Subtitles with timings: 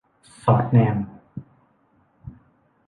[0.43, 0.97] สอดแนม